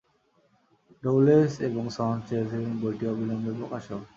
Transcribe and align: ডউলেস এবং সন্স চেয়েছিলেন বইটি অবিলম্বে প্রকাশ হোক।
ডউলেস 1.03 1.51
এবং 1.67 1.83
সন্স 1.97 2.19
চেয়েছিলেন 2.27 2.71
বইটি 2.81 3.05
অবিলম্বে 3.11 3.51
প্রকাশ 3.59 3.83
হোক। 3.91 4.03